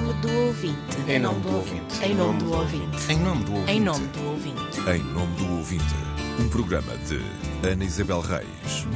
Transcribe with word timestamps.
nome 0.00 0.14
do 0.20 0.32
ouvinte. 0.46 0.96
Em 1.08 1.18
nome 1.18 1.40
do 1.40 1.56
ouvinte. 1.56 2.04
Em 2.04 2.14
nome 2.14 2.38
do 2.38 2.52
ouvinte. 2.52 3.12
Em 3.12 3.18
nome 3.18 3.44
do 3.44 3.52
ouvinte. 3.52 3.72
Em 3.72 3.80
nome 3.80 4.06
do 4.06 4.28
ouvinte. 4.28 4.80
Em 4.88 5.02
nome 5.12 5.36
do 5.36 5.56
ouvinte, 5.56 5.94
um 6.40 6.48
programa 6.48 6.96
de 6.98 7.68
Ana 7.68 7.84
Isabel 7.84 8.20
Reis. 8.20 8.86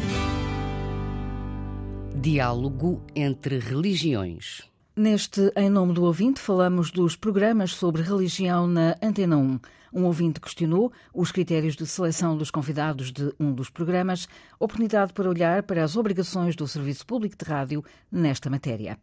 Diálogo 2.14 3.02
entre 3.16 3.58
religiões. 3.58 4.62
Neste 4.94 5.52
Em 5.56 5.68
Nome 5.68 5.92
do 5.92 6.04
Ouvinte, 6.04 6.38
falamos 6.38 6.92
dos 6.92 7.16
programas 7.16 7.72
sobre 7.72 8.02
religião 8.02 8.68
na 8.68 8.96
Antena 9.02 9.36
1. 9.36 9.58
Um 9.92 10.04
ouvinte 10.04 10.40
questionou 10.40 10.92
os 11.12 11.32
critérios 11.32 11.74
de 11.74 11.84
seleção 11.84 12.36
dos 12.36 12.50
convidados 12.50 13.10
de 13.10 13.34
um 13.40 13.52
dos 13.52 13.68
programas, 13.68 14.28
oportunidade 14.60 15.12
para 15.12 15.28
olhar 15.28 15.64
para 15.64 15.82
as 15.82 15.96
obrigações 15.96 16.54
do 16.54 16.68
Serviço 16.68 17.04
Público 17.04 17.36
de 17.36 17.50
Rádio 17.50 17.84
nesta 18.12 18.48
matéria. 18.48 18.96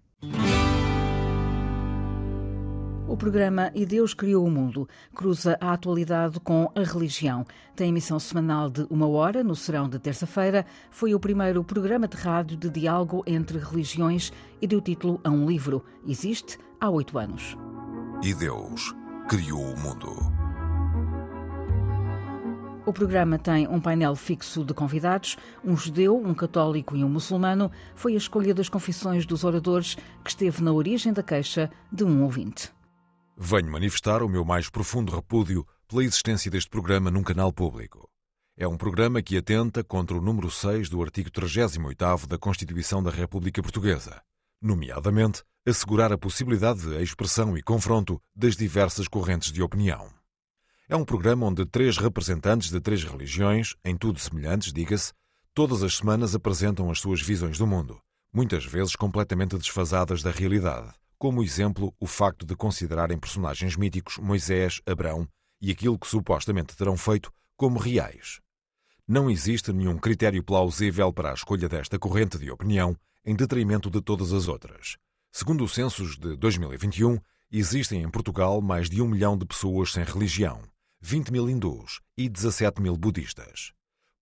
O 3.09 3.18
programa 3.18 3.71
E 3.73 3.87
Deus 3.87 4.13
Criou 4.13 4.45
o 4.45 4.51
Mundo 4.51 4.87
cruza 5.15 5.57
a 5.59 5.73
atualidade 5.73 6.39
com 6.39 6.71
a 6.75 6.81
religião. 6.81 7.43
Tem 7.75 7.89
emissão 7.89 8.19
semanal 8.19 8.69
de 8.69 8.85
uma 8.87 9.07
hora, 9.07 9.43
no 9.43 9.55
serão 9.55 9.89
de 9.89 9.97
terça-feira. 9.97 10.63
Foi 10.91 11.15
o 11.15 11.19
primeiro 11.19 11.63
programa 11.63 12.07
de 12.07 12.15
rádio 12.15 12.55
de 12.55 12.69
diálogo 12.69 13.23
entre 13.25 13.57
religiões 13.57 14.32
e 14.61 14.68
deu 14.68 14.79
título 14.79 15.19
a 15.23 15.29
um 15.32 15.49
livro. 15.49 15.83
Existe 16.07 16.59
há 16.79 16.87
oito 16.91 17.18
anos. 17.18 17.57
E 18.23 18.32
Deus 18.35 18.93
criou 19.27 19.73
o 19.73 19.79
mundo. 19.79 20.15
O 22.85 22.93
programa 22.93 23.39
tem 23.39 23.68
um 23.68 23.82
painel 23.82 24.15
fixo 24.15 24.63
de 24.63 24.75
convidados, 24.75 25.35
um 25.65 25.75
judeu, 25.75 26.15
um 26.15 26.35
católico 26.35 26.96
e 26.96 27.04
um 27.04 27.10
muçulmano. 27.10 27.71
Foi 27.96 28.13
a 28.13 28.18
escolha 28.18 28.54
das 28.54 28.69
confissões 28.69 29.25
dos 29.25 29.43
oradores 29.43 29.96
que 30.23 30.29
esteve 30.29 30.61
na 30.61 30.71
origem 30.71 31.11
da 31.11 31.23
queixa 31.23 31.71
de 31.91 32.03
um 32.03 32.21
ouvinte. 32.23 32.71
Venho 33.42 33.72
manifestar 33.72 34.22
o 34.22 34.28
meu 34.28 34.44
mais 34.44 34.70
profundo 34.70 35.16
repúdio 35.16 35.66
pela 35.88 36.03
existência 36.03 36.52
deste 36.52 36.69
programa 36.69 37.09
num 37.09 37.23
canal 37.23 37.53
público. 37.53 38.05
É 38.58 38.67
um 38.67 38.75
programa 38.75 39.22
que 39.22 39.38
atenta 39.38 39.81
contra 39.81 40.17
o 40.17 40.22
número 40.22 40.52
6 40.52 40.89
do 40.89 41.02
artigo 41.02 41.31
38 41.31 42.28
da 42.28 42.38
Constituição 42.38 43.02
da 43.02 43.09
República 43.09 43.61
Portuguesa, 43.61 44.22
nomeadamente 44.61 45.41
assegurar 45.66 46.11
a 46.11 46.17
possibilidade 46.17 46.81
de 46.81 47.02
expressão 47.02 47.58
e 47.58 47.63
confronto 47.63 48.22
das 48.36 48.58
diversas 48.58 49.08
correntes 49.08 49.53
de 49.53 49.63
opinião. 49.63 50.11
É 50.89 50.97
um 50.97 51.06
programa 51.06 51.45
onde 51.45 51.66
três 51.66 51.97
representantes 51.97 52.69
de 52.69 52.81
três 52.81 53.06
religiões, 53.06 53.73
em 53.85 53.95
tudo 53.95 54.19
semelhantes, 54.19 54.73
diga-se, 54.73 55.13
todas 55.53 55.81
as 55.81 55.95
semanas 55.95 56.35
apresentam 56.35 56.91
as 56.91 57.00
suas 57.00 57.22
visões 57.22 57.58
do 57.58 57.66
mundo, 57.66 58.02
muitas 58.33 58.66
vezes 58.66 58.97
completamente 58.97 59.58
desfasadas 59.58 60.22
da 60.22 60.30
realidade 60.30 60.98
como 61.20 61.44
exemplo 61.44 61.94
o 62.00 62.08
facto 62.08 62.45
de 62.45 62.56
considerarem 62.56 63.20
personagens 63.20 63.75
míticos 63.75 64.17
Moisés, 64.17 64.81
Abraão 64.86 65.28
e 65.62 65.70
aquilo 65.70 66.00
que 66.00 66.08
supostamente 66.08 66.78
terão 66.78 66.95
feito 66.95 67.30
como 67.58 67.78
reais. 67.78 68.39
Não 69.06 69.30
existe 69.30 69.73
nenhum 69.73 69.97
critério 69.97 70.42
plausível 70.42 71.12
para 71.12 71.31
a 71.31 71.34
escolha 71.34 71.67
desta 71.67 72.00
corrente 72.00 72.40
de 72.40 72.50
opinião 72.50 72.95
em 73.25 73.36
detrimento 73.36 73.90
de 73.90 74.02
todas 74.02 74.31
as 74.31 74.47
outras. 74.47 74.95
Segundo 75.30 75.66
os 75.66 75.73
censos 75.73 76.17
de 76.17 76.38
2021, 76.38 77.20
existem 77.52 78.02
em 78.02 78.09
Portugal 78.09 78.62
mais 78.62 78.90
de 78.90 79.02
um 79.02 79.08
milhão 79.08 79.38
de 79.38 79.45
pessoas 79.45 79.92
sem 79.92 80.06
religião, 80.06 80.62
20 81.02 81.31
mil 81.34 81.50
hindus 81.50 82.00
e 82.17 82.30
17 82.30 82.81
mil 82.81 82.95
budistas. 82.95 83.73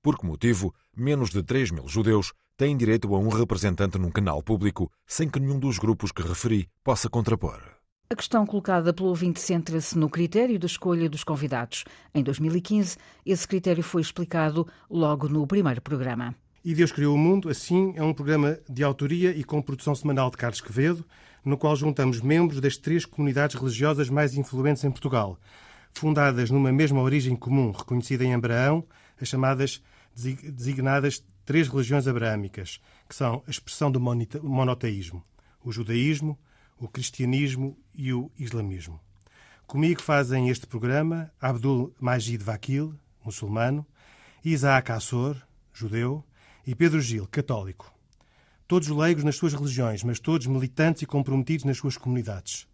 Por 0.02 0.18
que 0.18 0.26
motivo, 0.26 0.74
menos 0.96 1.30
de 1.30 1.44
3 1.44 1.70
mil 1.70 1.88
judeus 1.88 2.34
têm 2.58 2.76
direito 2.76 3.14
a 3.14 3.20
um 3.20 3.30
representante 3.30 4.00
num 4.00 4.10
canal 4.10 4.42
público 4.42 4.92
sem 5.06 5.30
que 5.30 5.40
nenhum 5.40 5.60
dos 5.60 5.78
grupos 5.78 6.12
que 6.12 6.24
referi 6.24 6.68
possa 6.84 7.08
contrapor. 7.08 7.62
A 8.10 8.16
questão 8.16 8.46
colocada 8.46 8.92
pelo 8.94 9.10
ouvinte 9.10 9.40
centra-se 9.40 9.98
no 9.98 10.10
critério 10.10 10.58
de 10.58 10.66
escolha 10.66 11.10
dos 11.10 11.24
convidados. 11.24 11.84
Em 12.16 12.24
2015, 12.24 12.98
esse 13.26 13.48
critério 13.48 13.84
foi 13.84 14.02
explicado 14.02 14.68
logo 14.90 15.30
no 15.30 15.46
primeiro 15.46 15.82
programa. 15.82 16.34
E 16.66 16.74
Deus 16.74 16.92
Criou 16.92 17.16
o 17.16 17.18
Mundo, 17.18 17.50
assim, 17.50 17.94
é 17.96 18.04
um 18.04 18.14
programa 18.14 18.58
de 18.68 18.84
autoria 18.84 19.32
e 19.32 19.44
com 19.44 19.62
produção 19.62 19.94
semanal 19.94 20.32
de 20.32 20.38
Carlos 20.38 20.62
Quevedo, 20.62 21.06
no 21.46 21.58
qual 21.58 21.76
juntamos 21.76 22.22
membros 22.22 22.60
das 22.60 22.76
três 22.76 23.06
comunidades 23.06 23.56
religiosas 23.56 24.10
mais 24.10 24.36
influentes 24.36 24.84
em 24.84 24.92
Portugal, 24.92 25.40
fundadas 25.94 26.50
numa 26.50 26.72
mesma 26.72 27.02
origem 27.02 27.36
comum, 27.36 27.72
reconhecida 27.72 28.24
em 28.24 28.34
Abraão, 28.34 28.84
as 29.22 29.28
chamadas 29.28 29.82
designadas 30.16 31.24
três 31.48 31.70
religiões 31.70 32.06
abraâmicas, 32.10 32.82
que 33.08 33.16
são 33.16 33.42
a 33.48 33.50
expressão 33.50 33.90
do 33.90 34.02
monoteísmo: 34.02 35.24
o 35.64 35.72
judaísmo, 35.72 36.38
o 36.78 36.90
cristianismo 36.90 37.76
e 37.96 38.14
o 38.14 38.30
islamismo. 38.38 39.00
Comigo 39.66 40.02
fazem 40.02 40.50
este 40.50 40.68
programa 40.68 41.32
Abdul 41.42 41.96
Majid 42.00 42.44
Vakil, 42.44 42.94
muçulmano, 43.24 43.86
Isaac 44.44 44.92
Assor, 44.92 45.42
judeu, 45.74 46.24
e 46.66 46.76
Pedro 46.76 47.00
Gil, 47.00 47.26
católico. 47.28 47.94
Todos 48.68 48.90
leigos 48.90 49.24
nas 49.24 49.38
suas 49.38 49.54
religiões, 49.54 50.04
mas 50.04 50.20
todos 50.20 50.48
militantes 50.48 51.02
e 51.02 51.06
comprometidos 51.06 51.64
nas 51.64 51.78
suas 51.78 51.96
comunidades. 51.96 52.68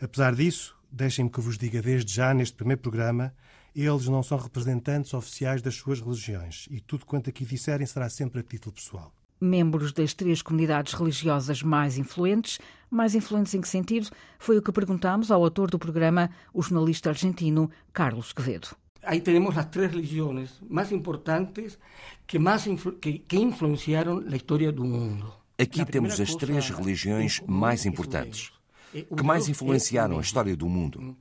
Apesar 0.00 0.36
disso, 0.36 0.76
deixem-me 0.90 1.30
que 1.30 1.40
vos 1.40 1.58
diga 1.58 1.82
desde 1.82 2.14
já 2.14 2.32
neste 2.32 2.54
primeiro 2.56 2.80
programa 2.80 3.34
eles 3.74 4.06
não 4.06 4.22
são 4.22 4.38
representantes 4.38 5.12
oficiais 5.12 5.60
das 5.60 5.74
suas 5.74 6.00
religiões 6.00 6.66
e 6.70 6.80
tudo 6.80 7.04
quanto 7.04 7.28
aqui 7.28 7.44
disserem 7.44 7.86
será 7.86 8.08
sempre 8.08 8.40
a 8.40 8.42
título 8.42 8.74
pessoal. 8.74 9.12
Membros 9.40 9.92
das 9.92 10.14
três 10.14 10.40
comunidades 10.40 10.94
religiosas 10.94 11.62
mais 11.62 11.98
influentes, 11.98 12.58
mais 12.88 13.14
influentes 13.14 13.52
em 13.52 13.60
que 13.60 13.68
sentido? 13.68 14.08
Foi 14.38 14.56
o 14.56 14.62
que 14.62 14.70
perguntámos 14.70 15.30
ao 15.30 15.42
autor 15.42 15.70
do 15.70 15.78
programa, 15.78 16.30
o 16.52 16.62
jornalista 16.62 17.10
argentino 17.10 17.70
Carlos 17.92 18.32
Quevedo. 18.32 18.68
Aí 19.02 19.20
temos 19.20 19.58
as 19.58 19.66
três 19.66 19.90
religiões 19.90 20.52
mais 20.68 20.92
importantes 20.92 21.78
que 22.26 22.38
mais 22.38 22.64
que, 23.00 23.18
que 23.18 23.36
influenciaram 23.36 24.24
a 24.30 24.36
história 24.36 24.72
do 24.72 24.84
mundo. 24.84 25.30
Aqui 25.58 25.84
temos 25.84 26.18
as 26.20 26.34
três 26.36 26.70
religiões 26.70 27.42
mais 27.46 27.84
importantes 27.84 28.52
que 28.92 29.22
mais 29.22 29.48
influenciaram 29.48 30.18
a 30.18 30.20
história 30.20 30.56
do 30.56 30.68
mundo 30.68 31.16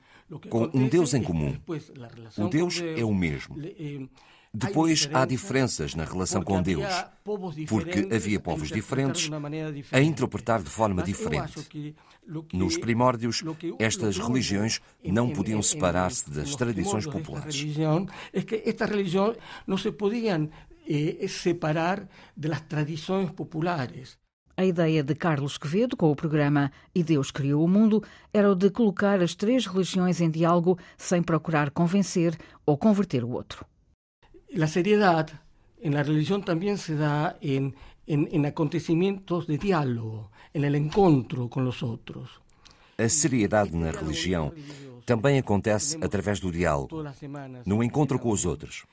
com 0.49 0.69
um 0.73 0.87
Deus 0.87 1.13
em 1.13 1.21
comum. 1.21 1.57
O 2.37 2.47
Deus 2.47 2.81
é 2.81 3.03
o 3.03 3.13
mesmo. 3.13 3.55
Depois 4.55 5.09
há 5.11 5.25
diferenças 5.25 5.95
na 5.95 6.05
relação 6.05 6.43
com 6.43 6.61
Deus, 6.61 6.85
porque 7.67 8.07
havia 8.13 8.39
povos 8.39 8.69
diferentes 8.69 9.27
a 9.91 9.99
interpretar 9.99 10.61
de 10.61 10.69
forma 10.69 11.01
diferente. 11.01 11.95
Nos 12.53 12.77
primórdios, 12.77 13.43
estas 13.79 14.19
religiões 14.19 14.79
não 15.03 15.31
podiam 15.31 15.61
separar-se 15.61 16.29
das 16.29 16.55
tradições 16.55 17.07
populares. 17.07 17.65
Estas 18.31 18.89
religiões 18.91 19.37
não 19.65 19.77
se 19.77 19.91
podiam 19.91 20.47
eh, 20.87 21.27
separar 21.27 22.07
das 22.37 22.61
tradições 22.61 23.31
populares. 23.31 24.19
A 24.55 24.63
ideia 24.63 25.01
de 25.03 25.15
Carlos 25.15 25.57
Quevedo, 25.57 25.97
com 25.97 26.11
o 26.11 26.15
programa 26.15 26.71
E 26.93 27.03
Deus 27.03 27.31
Criou 27.31 27.65
o 27.65 27.67
Mundo, 27.67 28.03
era 28.31 28.51
o 28.51 28.55
de 28.55 28.69
colocar 28.69 29.19
as 29.19 29.33
três 29.33 29.65
religiões 29.65 30.21
em 30.21 30.29
diálogo 30.29 30.77
sem 30.95 31.23
procurar 31.23 31.71
convencer 31.71 32.37
ou 32.63 32.77
converter 32.77 33.23
o 33.23 33.31
outro. 33.31 33.65
A 34.61 34.67
seriedade 34.67 35.33
na 35.83 36.03
religião 36.03 36.39
também 36.39 36.77
se 36.77 36.93
dá 36.93 37.35
em, 37.41 37.73
em, 38.07 38.25
em 38.25 38.45
acontecimentos 38.45 39.47
de 39.47 39.57
diálogo, 39.57 40.29
em 40.53 40.63
el 40.63 40.75
encontro 40.75 41.49
com 41.49 41.63
os 41.67 41.81
outros. 41.81 42.39
A 42.95 43.09
seriedade 43.09 43.75
na 43.75 43.89
religião 43.89 44.53
também 45.03 45.39
acontece 45.39 45.97
através 45.99 46.39
do 46.39 46.51
diálogo, 46.51 47.03
no 47.65 47.83
encontro 47.83 48.19
com 48.19 48.29
os 48.29 48.45
outros. 48.45 48.85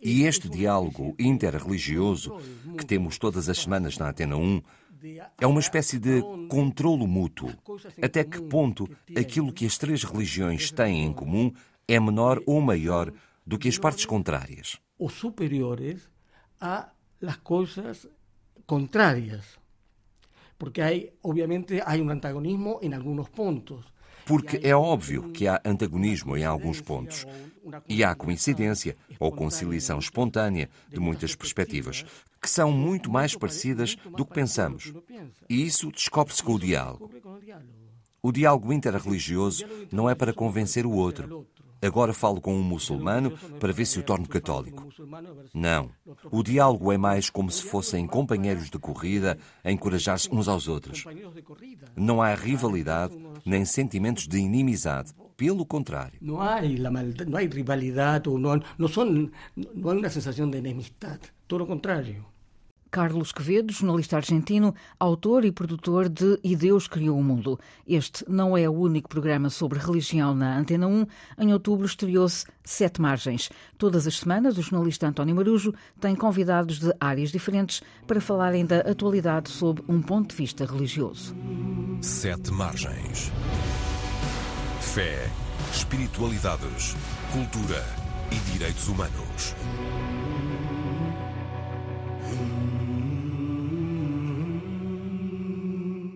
E 0.00 0.22
este 0.22 0.48
diálogo 0.48 1.14
interreligioso 1.18 2.36
que 2.78 2.86
temos 2.86 3.18
todas 3.18 3.48
as 3.48 3.58
semanas 3.58 3.98
na 3.98 4.08
Atena 4.08 4.36
1 4.36 4.62
é 5.40 5.46
uma 5.46 5.60
espécie 5.60 5.98
de 5.98 6.22
controlo 6.48 7.06
mútuo. 7.06 7.50
Até 8.00 8.24
que 8.24 8.40
ponto 8.40 8.88
aquilo 9.16 9.52
que 9.52 9.66
as 9.66 9.78
três 9.78 10.04
religiões 10.04 10.70
têm 10.70 11.04
em 11.04 11.12
comum 11.12 11.52
é 11.88 11.98
menor 11.98 12.40
ou 12.46 12.60
maior 12.60 13.12
do 13.46 13.58
que 13.58 13.68
as 13.68 13.78
partes 13.78 14.06
contrárias? 14.06 14.78
Os 14.98 15.14
superiores 15.14 16.08
a 16.60 16.92
las 17.20 17.38
coisas 17.38 18.08
contrárias. 18.66 19.58
Porque 20.56 20.80
hay, 20.80 21.12
obviamente, 21.22 21.80
há 21.80 21.94
um 21.96 22.10
antagonismo 22.10 22.78
em 22.82 22.94
alguns 22.94 23.28
pontos. 23.30 23.84
Porque 24.24 24.60
é 24.62 24.74
óbvio 24.74 25.30
que 25.30 25.46
há 25.46 25.60
antagonismo 25.64 26.36
em 26.36 26.44
alguns 26.44 26.80
pontos. 26.80 27.26
E 27.88 28.02
há 28.02 28.14
coincidência 28.14 28.96
ou 29.18 29.32
conciliação 29.32 29.98
espontânea 29.98 30.68
de 30.88 30.98
muitas 30.98 31.34
perspectivas, 31.34 32.04
que 32.40 32.50
são 32.50 32.72
muito 32.72 33.10
mais 33.10 33.36
parecidas 33.36 33.96
do 34.16 34.24
que 34.24 34.34
pensamos. 34.34 34.92
E 35.48 35.64
isso 35.64 35.90
descobre-se 35.90 36.42
com 36.42 36.54
o 36.54 36.58
diálogo. 36.58 37.10
O 38.20 38.32
diálogo 38.32 38.72
interreligioso 38.72 39.64
não 39.90 40.08
é 40.08 40.14
para 40.14 40.32
convencer 40.32 40.86
o 40.86 40.92
outro. 40.92 41.46
Agora 41.82 42.12
falo 42.14 42.40
com 42.40 42.54
um 42.54 42.62
muçulmano 42.62 43.32
para 43.58 43.72
ver 43.72 43.86
se 43.86 43.98
o 43.98 44.04
torno 44.04 44.28
católico. 44.28 44.88
Não. 45.52 45.90
O 46.30 46.42
diálogo 46.42 46.92
é 46.92 46.96
mais 46.96 47.28
como 47.28 47.50
se 47.50 47.62
fossem 47.64 48.06
companheiros 48.06 48.70
de 48.70 48.78
corrida 48.78 49.36
a 49.64 49.72
encorajar-se 49.72 50.32
uns 50.32 50.46
aos 50.46 50.68
outros. 50.68 51.04
Não 51.96 52.22
há 52.22 52.34
rivalidade, 52.34 53.18
nem 53.44 53.64
sentimentos 53.64 54.28
de 54.28 54.38
inimizade. 54.38 55.12
Pelo 55.36 55.66
contrário. 55.66 56.18
Não 56.20 56.40
há, 56.40 56.60
não 56.62 57.36
há 57.36 57.40
rivalidade, 57.40 58.30
não, 58.30 58.62
não, 58.78 58.88
são, 58.88 59.04
não 59.04 59.90
há 59.90 59.92
uma 59.92 60.08
sensação 60.08 60.48
de 60.48 60.58
enemistade. 60.58 61.32
Todo 61.48 61.64
o 61.64 61.66
contrário. 61.66 62.24
Carlos 62.92 63.32
Quevedo, 63.32 63.72
jornalista 63.72 64.16
argentino, 64.16 64.74
autor 65.00 65.46
e 65.46 65.50
produtor 65.50 66.10
de 66.10 66.38
E 66.44 66.54
Deus 66.54 66.86
Criou 66.86 67.18
o 67.18 67.24
Mundo. 67.24 67.58
Este 67.88 68.22
não 68.28 68.54
é 68.54 68.68
o 68.68 68.72
único 68.72 69.08
programa 69.08 69.48
sobre 69.48 69.78
religião 69.78 70.34
na 70.34 70.58
Antena 70.58 70.86
1. 70.86 71.06
Em 71.38 71.54
outubro 71.54 71.86
estreou-se 71.86 72.44
Sete 72.62 73.00
Margens. 73.00 73.48
Todas 73.78 74.06
as 74.06 74.18
semanas, 74.18 74.58
o 74.58 74.62
jornalista 74.62 75.06
António 75.06 75.34
Marujo 75.34 75.72
tem 75.98 76.14
convidados 76.14 76.78
de 76.78 76.92
áreas 77.00 77.32
diferentes 77.32 77.82
para 78.06 78.20
falarem 78.20 78.66
da 78.66 78.80
atualidade 78.80 79.48
sob 79.48 79.82
um 79.88 80.02
ponto 80.02 80.28
de 80.28 80.36
vista 80.36 80.66
religioso. 80.66 81.34
Sete 82.02 82.52
Margens. 82.52 83.32
Fé, 84.82 85.30
espiritualidades, 85.72 86.94
cultura 87.32 87.82
e 88.30 88.52
direitos 88.52 88.86
humanos. 88.88 89.54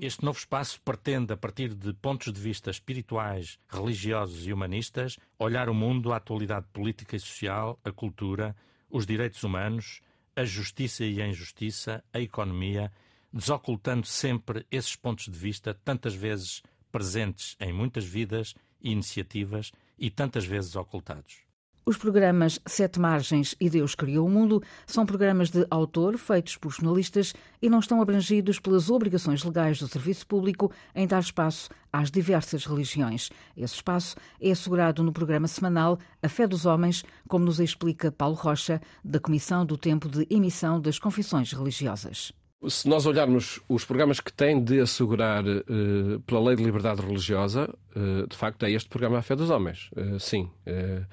Este 0.07 0.25
novo 0.25 0.39
espaço 0.39 0.81
pretende, 0.83 1.33
a 1.33 1.37
partir 1.37 1.75
de 1.75 1.93
pontos 1.93 2.33
de 2.33 2.41
vista 2.41 2.71
espirituais, 2.71 3.59
religiosos 3.69 4.47
e 4.47 4.53
humanistas, 4.53 5.19
olhar 5.37 5.69
o 5.69 5.75
mundo, 5.75 6.13
a 6.13 6.19
atualidade 6.19 6.65
política 6.73 7.17
e 7.17 7.19
social, 7.19 7.77
a 7.83 7.91
cultura, 7.91 8.55
os 8.89 9.05
direitos 9.05 9.43
humanos, 9.43 10.01
a 10.37 10.45
justiça 10.45 11.05
e 11.05 11.21
a 11.21 11.27
injustiça, 11.27 12.05
a 12.13 12.21
economia, 12.21 12.93
desocultando 13.33 14.07
sempre 14.07 14.65
esses 14.71 14.95
pontos 14.95 15.25
de 15.25 15.37
vista, 15.37 15.75
tantas 15.75 16.15
vezes 16.15 16.63
presentes 16.93 17.57
em 17.59 17.73
muitas 17.73 18.05
vidas 18.05 18.55
e 18.81 18.93
iniciativas 18.93 19.73
e 19.99 20.09
tantas 20.09 20.45
vezes 20.45 20.77
ocultados. 20.77 21.46
Os 21.89 21.97
programas 21.97 22.59
Sete 22.67 22.99
Margens 22.99 23.55
e 23.61 23.71
Deus 23.71 23.95
Criou 23.95 24.27
o 24.27 24.29
Mundo 24.29 24.61
são 24.85 25.07
programas 25.07 25.51
de 25.51 25.65
autor 25.71 26.19
feitos 26.19 26.57
por 26.57 26.73
jornalistas 26.73 27.33
e 27.63 27.71
não 27.71 27.79
estão 27.79 28.03
abrangidos 28.03 28.59
pelas 28.59 28.91
obrigações 28.91 29.45
legais 29.45 29.79
do 29.79 29.87
serviço 29.87 30.27
público 30.27 30.73
em 30.97 31.07
dar 31.07 31.21
espaço 31.21 31.71
às 31.93 32.11
diversas 32.11 32.67
religiões. 32.67 33.31
Esse 33.57 33.77
espaço 33.77 34.17
é 34.41 34.51
assegurado 34.51 35.01
no 35.05 35.13
programa 35.13 35.47
semanal 35.47 35.97
A 36.21 36.29
Fé 36.29 36.49
dos 36.49 36.67
Homens, 36.67 37.05
como 37.29 37.45
nos 37.45 37.61
explica 37.61 38.11
Paulo 38.11 38.35
Rocha, 38.35 38.81
da 39.05 39.21
Comissão 39.21 39.65
do 39.65 39.79
Tempo 39.79 40.09
de 40.09 40.27
Emissão 40.29 40.81
das 40.81 40.99
Confissões 40.99 41.53
Religiosas. 41.53 42.33
Se 42.67 42.89
nós 42.89 43.07
olharmos 43.07 43.61
os 43.69 43.85
programas 43.85 44.19
que 44.19 44.33
têm 44.33 44.61
de 44.61 44.81
assegurar 44.81 45.45
uh, 45.47 46.21
pela 46.27 46.41
lei 46.41 46.57
de 46.57 46.65
liberdade 46.65 47.01
religiosa, 47.01 47.73
uh, 47.95 48.27
de 48.27 48.37
facto 48.37 48.65
é 48.65 48.73
este 48.73 48.89
programa 48.89 49.19
A 49.19 49.23
Fé 49.23 49.37
dos 49.37 49.51
Homens. 49.51 49.89
Uh, 49.93 50.19
sim. 50.19 50.51
Eh, 50.67 51.05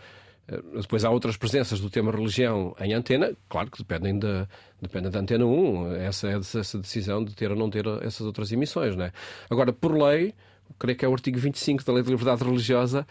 depois 0.79 1.05
há 1.05 1.09
outras 1.09 1.37
presenças 1.37 1.79
do 1.79 1.89
tema 1.89 2.11
religião 2.11 2.75
em 2.79 2.93
antena, 2.93 3.33
claro 3.47 3.71
que 3.71 3.77
dependem 3.77 4.19
da, 4.19 4.47
dependem 4.81 5.09
da 5.09 5.19
antena 5.19 5.45
1, 5.45 5.95
essa 5.95 6.27
é 6.27 6.35
essa 6.35 6.77
decisão 6.79 7.23
de 7.23 7.33
ter 7.33 7.49
ou 7.49 7.57
não 7.57 7.69
ter 7.69 7.85
essas 8.01 8.21
outras 8.21 8.51
emissões. 8.51 8.95
Não 8.95 9.05
é? 9.05 9.11
Agora, 9.49 9.71
por 9.71 9.93
lei, 9.93 10.33
creio 10.77 10.97
que 10.97 11.05
é 11.05 11.07
o 11.07 11.13
artigo 11.13 11.39
25 11.39 11.83
da 11.85 11.93
Lei 11.93 12.03
de 12.03 12.09
Liberdade 12.09 12.43
Religiosa, 12.43 13.07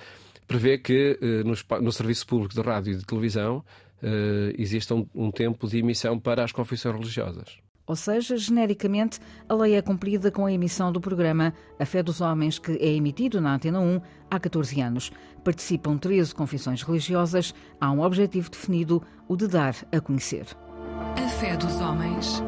prevê 0.47 0.77
que 0.77 1.19
eh, 1.23 1.43
no, 1.43 1.55
no 1.81 1.93
Serviço 1.93 2.27
Público 2.27 2.55
de 2.55 2.61
Rádio 2.61 2.93
e 2.93 2.97
de 2.97 3.05
Televisão 3.05 3.65
eh, 4.03 4.55
exista 4.59 4.95
um, 4.95 5.07
um 5.15 5.31
tempo 5.31 5.67
de 5.67 5.79
emissão 5.79 6.19
para 6.19 6.45
as 6.45 6.53
confissões 6.53 6.95
religiosas. 6.95 7.59
Ou 7.87 7.97
seja, 7.97 8.37
genericamente, 8.37 9.19
a 9.49 9.55
lei 9.55 9.75
é 9.75 9.83
cumprida 9.83 10.31
com 10.31 10.47
a 10.47 10.53
emissão 10.53 10.93
do 10.93 11.01
programa 11.01 11.53
A 11.79 11.85
Fé 11.85 12.03
dos 12.03 12.21
Homens, 12.21 12.59
que 12.59 12.73
é 12.73 12.95
emitido 12.95 13.41
na 13.41 13.55
Antena 13.55 13.81
1 13.81 14.01
há 14.31 14.39
14 14.39 14.81
anos. 14.81 15.11
Participam 15.43 15.97
13 15.97 16.35
confissões 16.35 16.83
religiosas. 16.83 17.53
Há 17.81 17.91
um 17.91 18.01
objetivo 18.01 18.49
definido, 18.49 19.03
o 19.29 19.37
de 19.37 19.49
dar 19.49 19.75
a 19.91 20.01
conhecer. 20.01 20.47
A 21.17 21.29
Fé 21.29 21.57
dos 21.57 21.81
Homens. 21.81 22.43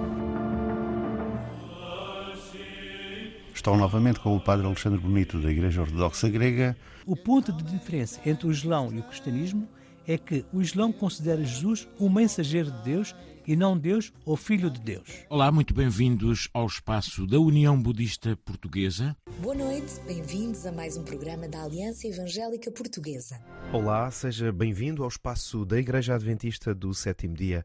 Estou 3.53 3.77
novamente 3.77 4.21
com 4.21 4.37
o 4.37 4.41
Padre 4.41 4.67
Alexandre 4.67 5.01
Bonito, 5.01 5.41
da 5.41 5.51
Igreja 5.51 5.81
Ortodoxa 5.81 6.29
Grega. 6.29 6.77
O 7.07 7.17
ponto 7.17 7.53
de 7.53 7.65
diferença 7.65 8.21
entre 8.25 8.47
o 8.47 8.53
Islão 8.53 8.93
e 8.93 8.99
o 8.99 9.03
cristianismo 9.03 9.69
é 10.07 10.19
que 10.19 10.45
o 10.53 10.61
Islão 10.61 10.93
considera 10.93 11.43
Jesus 11.43 11.89
o 11.99 12.09
mensageiro 12.09 12.71
de 12.71 12.83
Deus 12.83 13.15
e 13.47 13.57
não 13.57 13.77
Deus 13.77 14.13
ou 14.25 14.37
Filho 14.37 14.71
de 14.71 14.81
Deus. 14.81 15.25
Olá, 15.29 15.51
muito 15.53 15.75
bem-vindos 15.75 16.49
ao 16.53 16.67
espaço 16.67 17.27
da 17.27 17.39
União 17.39 17.81
Budista 17.81 18.37
Portuguesa. 18.45 19.17
Boa 19.41 19.55
noite, 19.55 20.01
bem-vindos 20.07 20.67
a 20.67 20.73
mais 20.73 20.97
um 20.97 21.05
programa 21.05 21.49
da 21.49 21.63
Aliança 21.63 22.07
Evangélica 22.07 22.71
Portuguesa. 22.71 23.41
Olá, 23.73 24.11
seja 24.11 24.53
bem-vindo 24.53 25.03
ao 25.03 25.09
espaço 25.09 25.65
da 25.65 25.79
Igreja 25.79 26.15
Adventista 26.15 26.75
do 26.75 26.95
Sétimo 26.95 27.35
Dia, 27.35 27.65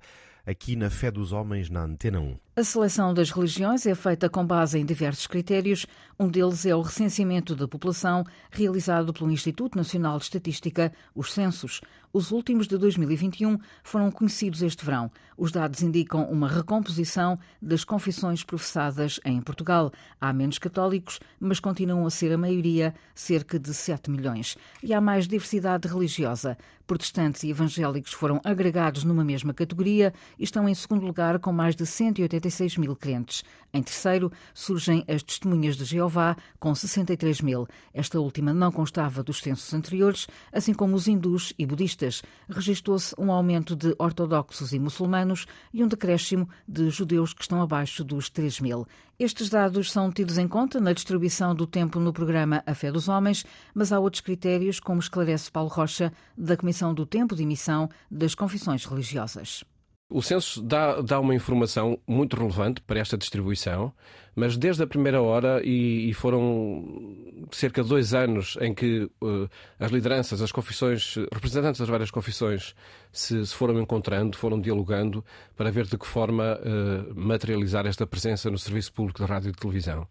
aqui 0.49 0.75
na 0.75 0.89
Fé 0.89 1.11
dos 1.11 1.31
Homens, 1.31 1.69
na 1.69 1.83
Antena 1.83 2.19
1. 2.19 2.37
A 2.55 2.63
seleção 2.63 3.13
das 3.13 3.31
religiões 3.31 3.85
é 3.85 3.95
feita 3.95 4.27
com 4.27 4.45
base 4.45 4.77
em 4.77 4.85
diversos 4.85 5.27
critérios. 5.27 5.85
Um 6.19 6.27
deles 6.27 6.65
é 6.65 6.75
o 6.75 6.81
recenseamento 6.81 7.55
da 7.55 7.67
população, 7.67 8.25
realizado 8.51 9.13
pelo 9.13 9.31
Instituto 9.31 9.77
Nacional 9.77 10.17
de 10.17 10.25
Estatística, 10.25 10.91
os 11.15 11.31
censos. 11.31 11.79
Os 12.11 12.31
últimos 12.31 12.67
de 12.67 12.75
2021 12.75 13.59
foram 13.83 14.11
conhecidos 14.11 14.63
este 14.63 14.83
verão. 14.83 15.11
Os 15.37 15.51
dados 15.51 15.83
indicam 15.83 16.23
uma 16.29 16.49
recomposição 16.49 17.39
das 17.61 17.85
confissões 17.85 18.43
professadas 18.43 19.19
em 19.23 19.39
Portugal. 19.39 19.91
Há 20.19 20.33
menos 20.33 20.57
católicos, 20.57 21.19
mas 21.39 21.59
continuam 21.59 22.05
a 22.05 22.09
ser 22.09 22.33
a 22.33 22.37
maioria, 22.37 22.93
cerca 23.13 23.59
de 23.59 23.73
7 23.73 24.09
milhões. 24.09 24.57
E 24.83 24.91
há 24.93 24.99
mais 24.99 25.27
diversidade 25.27 25.87
religiosa. 25.87 26.57
Protestantes 26.85 27.43
e 27.43 27.51
evangélicos 27.51 28.11
foram 28.11 28.41
agregados 28.43 29.03
numa 29.03 29.23
mesma 29.23 29.53
categoria 29.53 30.11
e 30.39 30.43
estão 30.45 30.67
em 30.67 30.73
segundo 30.73 31.05
lugar 31.05 31.37
com 31.37 31.51
mais 31.51 31.75
de 31.75 31.85
180 31.85 32.39
56 32.39 32.77
mil 32.77 32.95
crentes. 32.95 33.43
Em 33.73 33.83
terceiro, 33.83 34.31
surgem 34.53 35.03
as 35.07 35.21
Testemunhas 35.21 35.75
de 35.75 35.85
Jeová, 35.85 36.35
com 36.59 36.73
63 36.73 37.41
mil. 37.41 37.67
Esta 37.93 38.19
última 38.19 38.53
não 38.53 38.71
constava 38.71 39.21
dos 39.21 39.39
censos 39.39 39.73
anteriores, 39.73 40.27
assim 40.51 40.73
como 40.73 40.95
os 40.95 41.07
hindus 41.07 41.53
e 41.57 41.65
budistas. 41.65 42.21
Registou-se 42.49 43.13
um 43.17 43.31
aumento 43.31 43.75
de 43.75 43.93
ortodoxos 43.99 44.73
e 44.73 44.79
muçulmanos 44.79 45.45
e 45.73 45.83
um 45.83 45.87
decréscimo 45.87 46.49
de 46.67 46.89
judeus 46.89 47.33
que 47.33 47.41
estão 47.41 47.61
abaixo 47.61 48.03
dos 48.03 48.29
3 48.29 48.59
mil. 48.59 48.87
Estes 49.19 49.49
dados 49.49 49.91
são 49.91 50.11
tidos 50.11 50.37
em 50.37 50.47
conta 50.47 50.79
na 50.79 50.93
distribuição 50.93 51.53
do 51.53 51.67
tempo 51.67 51.99
no 51.99 52.13
programa 52.13 52.63
A 52.65 52.73
Fé 52.73 52.91
dos 52.91 53.09
Homens, 53.09 53.45
mas 53.73 53.91
há 53.91 53.99
outros 53.99 54.21
critérios, 54.21 54.79
como 54.79 55.01
esclarece 55.01 55.51
Paulo 55.51 55.69
Rocha, 55.69 56.13
da 56.37 56.55
Comissão 56.55 56.93
do 56.93 57.05
Tempo 57.05 57.35
de 57.35 57.43
Emissão 57.43 57.89
das 58.09 58.33
Confissões 58.33 58.85
Religiosas. 58.85 59.63
O 60.11 60.23
censo 60.23 60.59
dá, 60.63 61.01
dá 61.01 61.19
uma 61.19 61.35
informação 61.35 61.99
muito 62.07 62.35
relevante 62.35 62.81
para 62.81 62.99
esta 62.99 63.15
distribuição, 63.15 63.93
mas 64.35 64.57
desde 64.57 64.81
a 64.81 64.87
primeira 64.87 65.21
hora, 65.21 65.61
e, 65.63 66.09
e 66.09 66.13
foram 66.15 67.15
cerca 67.51 67.83
de 67.83 67.89
dois 67.89 68.11
anos 68.15 68.57
em 68.59 68.73
que 68.73 69.03
uh, 69.21 69.47
as 69.79 69.91
lideranças, 69.91 70.41
as 70.41 70.51
confissões, 70.51 71.15
representantes 71.31 71.79
das 71.79 71.87
várias 71.87 72.09
confissões 72.09 72.73
se, 73.11 73.45
se 73.45 73.53
foram 73.53 73.79
encontrando, 73.79 74.35
foram 74.35 74.59
dialogando 74.59 75.23
para 75.55 75.69
ver 75.69 75.85
de 75.85 75.95
que 75.95 76.07
forma 76.07 76.57
uh, 76.57 77.13
materializar 77.13 77.85
esta 77.85 78.07
presença 78.07 78.49
no 78.49 78.57
Serviço 78.57 78.91
Público 78.91 79.23
de 79.23 79.29
Rádio 79.29 79.49
e 79.49 79.51
de 79.51 79.59
Televisão. 79.59 80.07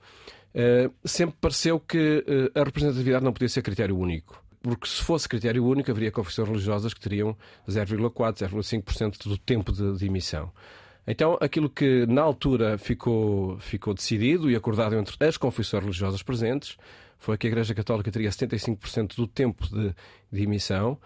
Uh, 0.54 0.94
sempre 1.04 1.36
pareceu 1.40 1.80
que 1.80 2.24
a 2.54 2.62
representatividade 2.62 3.24
não 3.24 3.32
podia 3.32 3.48
ser 3.48 3.62
critério 3.62 3.98
único 3.98 4.47
porque 4.76 4.88
se 4.88 5.02
fosse 5.02 5.28
critério 5.28 5.64
único, 5.64 5.90
haveria 5.90 6.10
confissões 6.10 6.48
religiosas 6.48 6.92
que 6.92 7.00
teriam 7.00 7.36
0,4%, 7.68 8.48
0,5% 8.48 9.28
do 9.28 9.38
tempo 9.38 9.72
de, 9.72 9.96
de, 9.96 10.06
emissão. 10.06 10.50
Então, 11.06 11.38
aquilo 11.40 11.70
que 11.70 12.06
na 12.06 12.22
altura 12.22 12.76
ficou, 12.76 13.58
ficou 13.58 13.94
decidido 13.94 14.50
e 14.50 14.56
acordado 14.56 14.94
entre 14.96 15.16
as 15.26 15.36
confissões 15.36 15.82
religiosas 15.82 16.22
presentes 16.22 16.76
foi 17.18 17.36
que 17.36 17.46
a 17.46 17.50
Igreja 17.50 17.74
Católica 17.74 18.10
teria 18.10 18.30
75% 18.30 19.16
do 19.16 19.26
tempo 19.26 19.66
de, 19.68 19.94
de 20.30 20.42
emissão, 20.42 20.98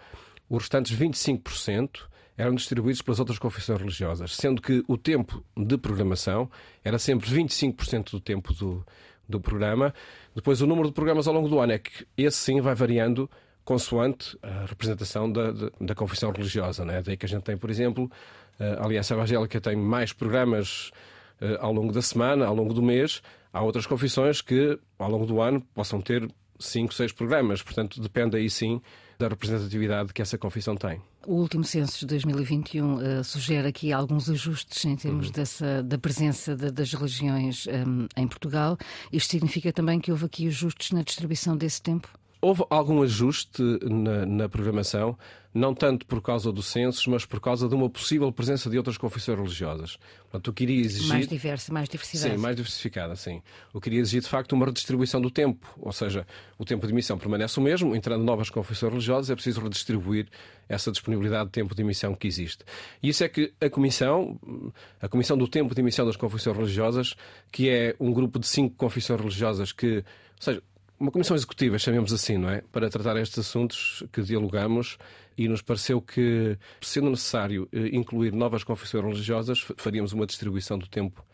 os 0.49 0.63
restantes 0.63 0.95
25% 0.95 2.01
eram 2.37 2.55
distribuídos 2.55 3.01
pelas 3.01 3.19
outras 3.19 3.39
confissões 3.39 3.79
religiosas, 3.79 4.35
sendo 4.35 4.61
que 4.61 4.83
o 4.87 4.97
tempo 4.97 5.43
de 5.55 5.77
programação 5.77 6.49
era 6.83 6.97
sempre 6.99 7.29
25% 7.29 8.11
do 8.11 8.19
tempo 8.19 8.53
do, 8.53 8.85
do 9.27 9.39
programa. 9.39 9.93
Depois, 10.35 10.61
o 10.61 10.67
número 10.67 10.87
de 10.87 10.93
programas 10.93 11.27
ao 11.27 11.33
longo 11.33 11.47
do 11.47 11.59
ano 11.59 11.73
é 11.73 11.79
que 11.79 12.05
esse 12.17 12.37
sim 12.37 12.61
vai 12.61 12.75
variando 12.75 13.29
consoante 13.63 14.37
a 14.41 14.65
representação 14.65 15.31
da, 15.31 15.51
da, 15.51 15.69
da 15.79 15.95
confissão 15.95 16.31
religiosa. 16.31 16.83
Né? 16.83 17.01
Daí 17.01 17.17
que 17.17 17.25
a 17.25 17.29
gente 17.29 17.43
tem, 17.43 17.57
por 17.57 17.69
exemplo, 17.69 18.09
a 18.59 18.85
Aliança 18.85 19.13
Evangélica 19.13 19.59
tem 19.59 19.75
mais 19.75 20.13
programas 20.13 20.91
uh, 21.41 21.57
ao 21.59 21.73
longo 21.73 21.91
da 21.91 22.01
semana, 22.01 22.45
ao 22.45 22.55
longo 22.55 22.73
do 22.73 22.81
mês. 22.81 23.21
Há 23.51 23.61
outras 23.61 23.85
confissões 23.85 24.41
que, 24.41 24.79
ao 24.97 25.09
longo 25.09 25.25
do 25.25 25.41
ano, 25.41 25.61
possam 25.73 26.01
ter 26.01 26.27
cinco, 26.59 26.93
seis 26.93 27.11
programas. 27.11 27.61
Portanto, 27.61 28.01
depende 28.01 28.37
aí 28.37 28.49
sim 28.49 28.81
da 29.19 29.27
representatividade 29.27 30.11
que 30.13 30.21
essa 30.21 30.37
confissão 30.37 30.75
tem. 30.75 31.01
O 31.25 31.35
último 31.35 31.63
censo 31.63 31.99
de 31.99 32.07
2021 32.07 33.19
uh, 33.19 33.23
sugere 33.23 33.67
aqui 33.67 33.93
alguns 33.93 34.29
ajustes 34.29 34.83
em 34.85 34.95
termos 34.95 35.27
uhum. 35.27 35.33
dessa, 35.33 35.83
da 35.83 35.97
presença 35.97 36.55
de, 36.55 36.71
das 36.71 36.91
religiões 36.93 37.65
um, 37.67 38.07
em 38.17 38.27
Portugal. 38.27 38.77
Isto 39.11 39.31
significa 39.31 39.71
também 39.71 39.99
que 39.99 40.11
houve 40.11 40.25
aqui 40.25 40.47
ajustes 40.47 40.91
na 40.91 41.01
distribuição 41.01 41.55
desse 41.55 41.81
tempo? 41.81 42.09
Houve 42.43 42.65
algum 42.69 43.01
ajuste 43.01 43.63
na, 43.81 44.25
na, 44.25 44.49
programação, 44.49 45.17
não 45.53 45.73
tanto 45.73 46.05
por 46.05 46.21
causa 46.21 46.51
do 46.51 46.61
censo, 46.61 47.09
mas 47.09 47.25
por 47.25 47.39
causa 47.39 47.69
de 47.69 47.73
uma 47.73 47.89
possível 47.89 48.29
presença 48.33 48.69
de 48.69 48.77
outras 48.77 48.97
confissões 48.97 49.37
religiosas. 49.37 49.97
Portanto, 50.23 50.49
eu 50.49 50.53
queria 50.53 50.81
exigir... 50.81 51.07
Mais 51.07 51.25
diversa, 51.25 51.71
mais 51.71 51.87
diversidade. 51.87 52.35
Sim, 52.35 52.41
mais 52.41 52.53
diversificada, 52.57 53.15
sim. 53.15 53.41
Eu 53.73 53.79
queria 53.79 54.01
exigir, 54.01 54.21
de 54.21 54.27
facto, 54.27 54.51
uma 54.51 54.65
redistribuição 54.65 55.21
do 55.21 55.31
tempo. 55.31 55.73
Ou 55.79 55.93
seja, 55.93 56.27
o 56.57 56.65
tempo 56.65 56.85
de 56.85 56.91
emissão 56.91 57.17
permanece 57.17 57.57
o 57.57 57.63
mesmo, 57.63 57.95
entrando 57.95 58.25
novas 58.25 58.49
confissões 58.49 58.91
religiosas, 58.91 59.29
é 59.29 59.35
preciso 59.35 59.61
redistribuir 59.61 60.27
essa 60.67 60.91
disponibilidade 60.91 61.45
de 61.45 61.51
tempo 61.53 61.73
de 61.73 61.81
emissão 61.81 62.13
que 62.13 62.27
existe. 62.27 62.65
E 63.01 63.07
isso 63.07 63.23
é 63.23 63.29
que 63.29 63.53
a 63.61 63.69
Comissão, 63.69 64.37
a 65.01 65.07
Comissão 65.07 65.37
do 65.37 65.47
Tempo 65.47 65.73
de 65.73 65.79
Emissão 65.79 66.05
das 66.05 66.17
Confissões 66.17 66.57
Religiosas, 66.57 67.15
que 67.53 67.69
é 67.69 67.95
um 68.01 68.11
grupo 68.11 68.37
de 68.37 68.47
cinco 68.47 68.75
confissões 68.75 69.17
religiosas 69.21 69.71
que... 69.71 69.99
Ou 69.99 70.41
seja, 70.41 70.61
uma 70.99 71.11
comissão 71.11 71.35
executiva, 71.35 71.77
chamemos 71.77 72.13
assim, 72.13 72.37
não 72.37 72.49
é? 72.49 72.61
Para 72.71 72.89
tratar 72.89 73.17
estes 73.17 73.39
assuntos 73.39 74.03
que 74.11 74.21
dialogamos 74.21 74.97
e 75.37 75.47
nos 75.47 75.61
pareceu 75.61 76.01
que, 76.01 76.57
sendo 76.81 77.09
necessário 77.09 77.67
eh, 77.71 77.89
incluir 77.91 78.31
novas 78.31 78.63
confissões 78.63 79.03
religiosas, 79.03 79.59
faríamos 79.77 80.13
uma 80.13 80.25
distribuição 80.25 80.77
do 80.77 80.87
tempo 80.87 81.25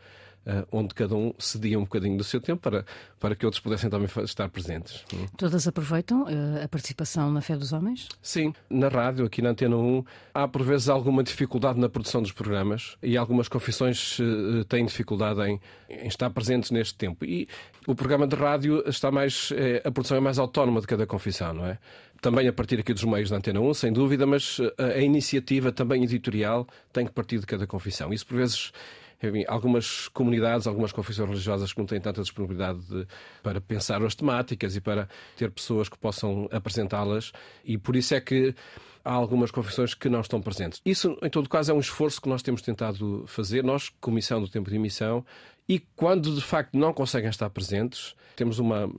onde 0.72 0.94
cada 0.94 1.16
um 1.16 1.34
cedia 1.38 1.78
um 1.78 1.84
bocadinho 1.84 2.18
do 2.18 2.24
seu 2.24 2.42
tempo 2.42 2.62
para, 2.62 2.86
para 3.20 3.36
que 3.36 3.46
outros 3.46 3.62
pudessem 3.62 3.90
também 3.90 4.10
estar 4.24 4.50
presentes. 4.50 5.04
Todas 5.38 5.68
aproveitam 5.68 6.24
uh, 6.24 6.64
a 6.64 6.68
participação 6.68 7.32
na 7.32 7.42
Fé 7.42 7.56
dos 7.56 7.74
Homens? 7.74 8.08
Sim. 8.22 8.54
Na 8.70 8.88
rádio, 8.88 9.26
aqui 9.26 9.42
na 9.42 9.50
Antena 9.50 9.76
1, 9.76 10.04
há 10.34 10.48
por 10.48 10.64
vezes 10.64 10.90
alguma 10.90 11.24
dificuldade 11.24 11.80
na 11.80 11.90
produção 11.90 12.22
dos 12.22 12.32
programas 12.32 12.98
e 13.02 13.18
algumas 13.18 13.48
confissões 13.48 14.20
uh, 14.20 14.64
têm 14.66 14.86
dificuldade 14.86 15.42
em, 15.42 15.60
em, 15.90 16.08
estar 16.08 16.30
presentes 16.30 16.72
neste 16.72 16.96
tempo. 16.96 17.26
E 17.26 17.48
o 17.86 17.96
programa 17.96 18.28
de 18.28 18.36
rádio 18.36 18.84
está 18.88 19.12
mais. 19.12 19.52
a 19.84 19.92
produção 19.92 20.18
é 20.18 20.20
mais 20.20 20.40
autónoma 20.40 20.82
de 20.82 20.88
cada 20.88 21.06
confissão, 21.06 21.54
não 21.54 21.66
é? 21.66 21.78
também 22.22 22.50
a 22.50 22.54
partir 22.54 22.78
aqui 22.78 22.94
dos 22.94 23.06
meios 23.06 23.30
da 23.30 23.38
Antena 23.38 23.62
1, 23.62 23.74
sem 23.74 23.94
dúvida, 23.94 24.26
mas 24.26 24.58
a 24.78 25.00
iniciativa 25.00 25.72
também 25.72 26.04
editorial 26.04 26.68
tem 26.92 27.06
que 27.06 27.14
partir 27.14 27.40
de 27.40 27.46
cada 27.46 27.66
confissão. 27.66 28.12
Isso, 28.12 28.28
por 28.28 28.36
vezes, 28.36 28.74
enfim, 29.22 29.44
algumas 29.48 30.08
comunidades, 30.08 30.66
algumas 30.68 30.92
confissões 30.92 31.30
religiosas 31.30 31.74
que 31.74 31.80
não 31.80 31.86
têm 31.86 32.00
tanta 32.00 32.22
disponibilidade 32.22 32.80
de, 32.80 33.08
para 33.44 33.60
pensar 33.60 34.02
as 34.04 34.16
temáticas 34.16 34.76
e 34.76 34.82
para 34.82 35.10
ter 35.36 35.52
pessoas 35.52 35.90
que 35.90 35.98
possam 35.98 36.48
apresentá-las, 36.52 37.32
e 37.64 37.78
por 37.78 37.96
isso 37.96 38.14
é 38.16 38.22
que 38.22 38.56
há 39.04 39.14
algumas 39.14 39.52
confissões 39.52 39.94
que 39.94 40.10
não 40.10 40.22
estão 40.22 40.42
presentes. 40.42 40.82
Isso, 40.86 41.18
em 41.22 41.30
todo 41.30 41.50
caso, 41.50 41.72
é 41.72 41.74
um 41.74 41.80
esforço 41.80 42.22
que 42.22 42.30
nós 42.30 42.42
temos 42.42 42.62
tentado 42.62 43.24
fazer, 43.28 43.64
nós, 43.64 43.90
Comissão 44.02 44.42
do 44.42 44.48
Tempo 44.48 44.70
de 44.70 44.76
Emissão, 44.76 45.26
e 45.68 45.80
quando 45.96 46.34
de 46.34 46.42
facto 46.42 46.78
não 46.78 46.94
conseguem 46.94 47.30
estar 47.30 47.50
presentes, 47.50 48.16
temos 48.36 48.58
uma 48.58 48.90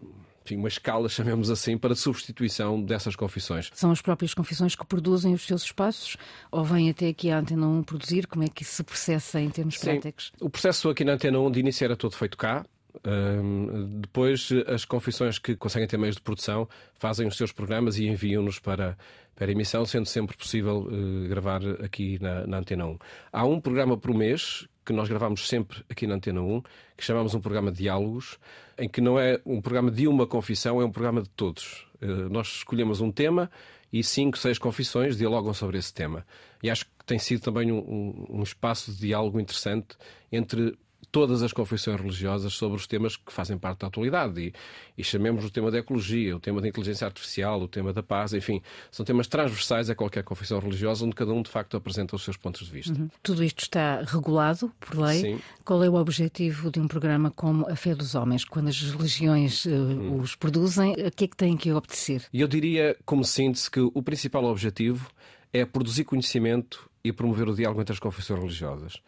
enfim, 0.51 0.57
uma 0.57 0.69
escala, 0.69 1.09
chamemos 1.09 1.51
assim, 1.51 1.79
para 1.79 1.95
substituição 1.95 2.81
dessas 2.81 3.15
confissões. 3.15 3.71
São 3.75 3.91
as 3.91 4.03
próprias 4.03 4.35
confissões 4.35 4.75
que 4.75 4.85
produzem 4.85 5.35
os 5.35 5.47
seus 5.47 5.63
espaços 5.63 6.17
ou 6.51 6.65
vêm 6.65 6.91
até 6.91 7.09
aqui 7.09 7.31
à 7.31 7.39
Antena 7.39 7.67
1 7.67 7.83
produzir? 7.85 8.27
Como 8.27 8.45
é 8.45 8.49
que 8.49 8.63
isso 8.63 8.75
se 8.75 8.83
processa 8.83 9.41
em 9.41 9.49
termos 9.51 9.77
Sim. 9.77 9.87
práticos? 9.87 10.33
O 10.41 10.51
processo 10.51 10.89
aqui 10.89 11.05
na 11.05 11.13
Antena 11.13 11.39
1 11.39 11.51
de 11.51 11.61
início 11.61 11.85
era 11.85 11.97
todo 11.97 12.17
feito 12.17 12.37
cá. 12.37 12.65
Um, 13.05 14.01
depois, 14.01 14.51
as 14.67 14.85
confissões 14.85 15.39
que 15.39 15.57
conseguem 15.57 15.89
ter 15.89 15.97
meios 15.97 16.17
de 16.17 16.23
produção 16.23 16.69
fazem 16.95 17.27
os 17.27 17.37
seus 17.37 17.53
programas 17.53 17.99
e 17.99 18.07
enviam-nos 18.07 18.59
para, 18.59 18.97
para 19.35 19.51
emissão, 19.51 19.85
sendo 19.87 20.07
sempre 20.07 20.37
possível 20.37 20.83
uh, 20.83 21.29
gravar 21.29 21.63
aqui 21.83 22.19
na, 22.21 22.47
na 22.47 22.59
Antena 22.59 22.87
1. 22.87 22.99
Há 23.33 23.45
um 23.47 23.61
programa 23.61 23.97
por 23.97 24.15
mês 24.15 24.69
que 24.85 24.93
nós 24.93 25.09
gravamos 25.09 25.49
sempre 25.49 25.85
aqui 25.89 26.07
na 26.07 26.17
Antena 26.17 26.43
1, 26.43 26.63
que 26.97 27.05
chamamos 27.05 27.35
um 27.35 27.41
programa 27.41 27.71
de 27.71 27.79
diálogos, 27.79 28.39
em 28.77 28.89
que 28.89 29.01
não 29.01 29.19
é 29.19 29.41
um 29.47 29.61
programa 29.61 29.91
de 29.91 30.07
uma 30.09 30.27
confissão, 30.27 30.81
é 30.81 30.85
um 30.85 30.91
programa 30.91 31.23
de 31.23 31.29
todos. 31.31 31.87
Uh, 32.03 32.29
nós 32.29 32.49
escolhemos 32.49 33.01
um 33.01 33.11
tema 33.11 33.51
e 33.93 34.05
cinco, 34.05 34.39
seis 34.39 34.59
confissões 34.59 35.17
dialogam 35.17 35.53
sobre 35.55 35.79
esse 35.79 35.93
tema. 35.93 36.27
E 36.63 36.71
acho 36.71 36.85
que 36.85 37.05
tem 37.07 37.19
sido 37.19 37.41
também 37.41 37.73
um, 37.73 37.79
um, 37.79 38.27
um 38.41 38.43
espaço 38.43 38.93
de 38.93 38.99
diálogo 38.99 39.41
interessante 39.41 39.97
entre 40.31 40.79
todas 41.11 41.43
as 41.43 41.53
confissões 41.53 42.01
religiosas 42.01 42.53
sobre 42.53 42.77
os 42.77 42.87
temas 42.87 43.17
que 43.17 43.33
fazem 43.33 43.59
parte 43.59 43.81
da 43.81 43.89
atualidade. 43.89 44.41
E, 44.41 44.53
e, 44.97 45.05
chamemos 45.05 45.45
o 45.45 45.51
tema 45.51 45.71
da 45.71 45.79
ecologia, 45.79 46.37
o 46.37 46.41
tema 46.41 46.61
da 46.61 46.69
inteligência 46.69 47.07
artificial, 47.07 47.61
o 47.61 47.69
tema 47.69 47.93
da 47.93 48.03
paz, 48.03 48.33
enfim, 48.33 48.63
são 48.91 49.05
temas 49.05 49.27
transversais 49.27 49.91
a 49.91 49.95
qualquer 49.95 50.23
confissão 50.23 50.59
religiosa, 50.59 51.05
onde 51.05 51.15
cada 51.15 51.33
um 51.33 51.43
de 51.43 51.51
facto 51.51 51.77
apresenta 51.77 52.15
os 52.15 52.23
seus 52.23 52.37
pontos 52.37 52.67
de 52.67 52.73
vista. 52.73 52.99
Uhum. 52.99 53.09
Tudo 53.23 53.43
isto 53.43 53.61
está 53.61 54.03
regulado 54.03 54.73
por 54.79 54.99
lei. 54.99 55.21
Sim. 55.21 55.41
Qual 55.65 55.83
é 55.83 55.89
o 55.89 55.95
objetivo 55.95 56.71
de 56.71 56.81
um 56.81 56.89
programa 56.89 57.31
como 57.31 57.69
a 57.69 57.77
Fé 57.77 57.95
dos 57.95 58.15
Homens? 58.15 58.45
Quando 58.45 58.69
as 58.69 58.81
religiões 58.81 59.65
uh, 59.65 59.71
uhum. 59.71 60.21
os 60.21 60.35
produzem, 60.35 60.95
a 60.95 61.11
que 61.11 61.25
é 61.25 61.29
que 61.29 61.37
têm 61.37 61.57
que 61.57 61.73
obedecer? 61.73 62.25
Eu 62.33 62.47
diria, 62.47 62.97
como 63.05 63.25
síntese, 63.25 63.71
que 63.71 63.81
o 63.81 64.03
principal 64.03 64.45
objetivo 64.45 65.11
é 65.53 65.65
produzir 65.65 66.05
conhecimento 66.05 66.89
e 67.03 67.13
promover 67.13 67.49
o 67.49 67.55
diálogo 67.55 67.81
entre 67.81 67.93
as 67.93 67.99
confissões 67.99 68.41
religiosas. 68.41 69.01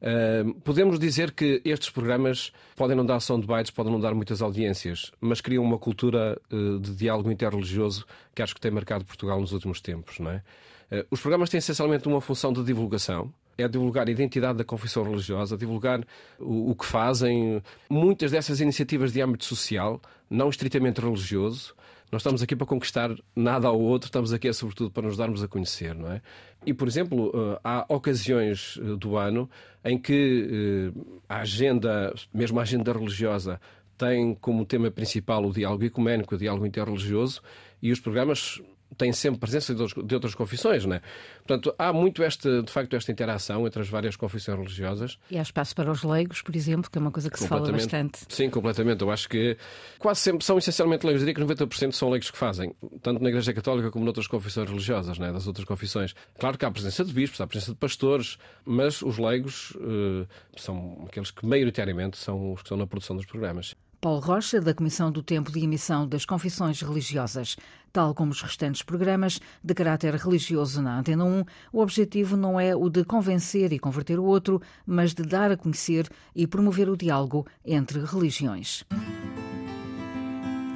Uh, 0.00 0.54
podemos 0.60 0.98
dizer 0.98 1.32
que 1.32 1.60
estes 1.64 1.90
programas 1.90 2.52
podem 2.76 2.96
não 2.96 3.04
dar 3.04 3.18
bailes, 3.44 3.70
podem 3.70 3.92
não 3.92 4.00
dar 4.00 4.14
muitas 4.14 4.40
audiências, 4.40 5.10
mas 5.20 5.40
criam 5.40 5.64
uma 5.64 5.78
cultura 5.78 6.40
uh, 6.52 6.78
de 6.78 6.94
diálogo 6.94 7.30
interreligioso 7.30 8.06
que 8.34 8.40
acho 8.40 8.54
que 8.54 8.60
tem 8.60 8.70
marcado 8.70 9.04
Portugal 9.04 9.40
nos 9.40 9.52
últimos 9.52 9.80
tempos. 9.80 10.18
Não 10.18 10.30
é? 10.30 10.42
Uh, 10.90 11.06
os 11.10 11.20
programas 11.20 11.50
têm 11.50 11.58
essencialmente 11.58 12.06
uma 12.06 12.20
função 12.20 12.52
de 12.52 12.62
divulgação. 12.62 13.32
É 13.56 13.66
divulgar 13.66 14.06
a 14.06 14.10
identidade 14.10 14.56
da 14.56 14.64
confissão 14.64 15.02
religiosa, 15.02 15.56
divulgar 15.56 16.06
o, 16.38 16.70
o 16.70 16.76
que 16.76 16.86
fazem. 16.86 17.60
Muitas 17.90 18.30
dessas 18.30 18.60
iniciativas 18.60 19.12
de 19.12 19.20
âmbito 19.20 19.44
social, 19.44 20.00
não 20.30 20.48
estritamente 20.48 21.00
religioso, 21.00 21.74
não 22.10 22.16
estamos 22.16 22.42
aqui 22.42 22.56
para 22.56 22.66
conquistar 22.66 23.14
nada 23.36 23.68
ao 23.68 23.78
outro, 23.78 24.08
estamos 24.08 24.32
aqui, 24.32 24.48
é, 24.48 24.52
sobretudo, 24.52 24.90
para 24.90 25.06
nos 25.06 25.16
darmos 25.16 25.42
a 25.42 25.48
conhecer, 25.48 25.94
não 25.94 26.10
é? 26.10 26.22
E, 26.64 26.72
por 26.72 26.88
exemplo, 26.88 27.30
eh, 27.34 27.60
há 27.62 27.84
ocasiões 27.88 28.78
eh, 28.80 28.96
do 28.96 29.16
ano 29.16 29.48
em 29.84 29.98
que 29.98 30.92
eh, 30.96 31.00
a 31.28 31.40
agenda, 31.40 32.12
mesmo 32.32 32.58
a 32.58 32.62
agenda 32.62 32.92
religiosa, 32.92 33.60
tem 33.96 34.34
como 34.34 34.64
tema 34.64 34.90
principal 34.90 35.44
o 35.44 35.52
diálogo 35.52 35.84
ecuménico, 35.84 36.34
o 36.34 36.38
diálogo 36.38 36.66
interreligioso, 36.66 37.42
e 37.82 37.92
os 37.92 38.00
programas 38.00 38.60
tem 38.96 39.12
sempre 39.12 39.38
presença 39.38 39.74
de 39.74 40.14
outras 40.14 40.34
confissões, 40.34 40.84
não 40.84 40.96
é? 40.96 41.02
Portanto, 41.46 41.74
há 41.78 41.92
muito 41.92 42.22
esta, 42.22 42.62
de 42.62 42.70
facto, 42.70 42.94
esta 42.96 43.12
interação 43.12 43.66
entre 43.66 43.80
as 43.80 43.88
várias 43.88 44.16
confissões 44.16 44.58
religiosas. 44.58 45.18
E 45.30 45.38
há 45.38 45.42
espaço 45.42 45.74
para 45.74 45.90
os 45.90 46.02
leigos, 46.02 46.42
por 46.42 46.54
exemplo, 46.56 46.90
que 46.90 46.98
é 46.98 47.00
uma 47.00 47.10
coisa 47.10 47.30
que 47.30 47.38
se 47.38 47.46
fala 47.46 47.70
bastante. 47.70 48.20
Sim, 48.28 48.50
completamente. 48.50 49.02
Eu 49.02 49.10
acho 49.10 49.28
que 49.28 49.56
quase 49.98 50.20
sempre 50.20 50.44
são 50.44 50.58
essencialmente 50.58 51.04
leigos. 51.04 51.22
Eu 51.22 51.26
diria 51.26 51.46
que 51.46 51.54
90% 51.54 51.92
são 51.92 52.10
leigos 52.10 52.30
que 52.30 52.38
fazem, 52.38 52.74
tanto 53.02 53.22
na 53.22 53.28
Igreja 53.28 53.52
Católica 53.52 53.90
como 53.90 54.04
noutras 54.04 54.26
confissões 54.26 54.68
religiosas, 54.68 55.18
é? 55.18 55.32
das 55.32 55.46
outras 55.46 55.66
confissões. 55.66 56.14
Claro 56.38 56.56
que 56.56 56.64
há 56.64 56.68
a 56.68 56.72
presença 56.72 57.04
de 57.04 57.12
bispos, 57.12 57.40
há 57.40 57.44
a 57.44 57.46
presença 57.46 57.72
de 57.72 57.78
pastores, 57.78 58.38
mas 58.64 59.02
os 59.02 59.18
leigos 59.18 59.72
uh, 59.76 60.26
são 60.56 61.04
aqueles 61.06 61.30
que 61.30 61.44
maioritariamente 61.46 62.16
são 62.16 62.52
os 62.52 62.60
que 62.60 62.66
estão 62.66 62.78
na 62.78 62.86
produção 62.86 63.16
dos 63.16 63.26
programas. 63.26 63.74
Paulo 64.00 64.20
Rocha, 64.20 64.60
da 64.60 64.72
Comissão 64.72 65.10
do 65.10 65.24
Tempo 65.24 65.50
de 65.50 65.58
Emissão 65.58 66.06
das 66.06 66.24
Confissões 66.24 66.80
Religiosas. 66.80 67.56
Tal 67.92 68.14
como 68.14 68.30
os 68.30 68.40
restantes 68.40 68.80
programas 68.80 69.40
de 69.62 69.74
caráter 69.74 70.14
religioso 70.14 70.80
na 70.80 71.00
Antena 71.00 71.24
1, 71.24 71.44
o 71.72 71.80
objetivo 71.80 72.36
não 72.36 72.60
é 72.60 72.76
o 72.76 72.88
de 72.88 73.04
convencer 73.04 73.72
e 73.72 73.78
converter 73.78 74.20
o 74.20 74.24
outro, 74.24 74.62
mas 74.86 75.14
de 75.14 75.24
dar 75.24 75.50
a 75.50 75.56
conhecer 75.56 76.08
e 76.32 76.46
promover 76.46 76.88
o 76.88 76.96
diálogo 76.96 77.44
entre 77.64 77.98
religiões. 78.04 78.84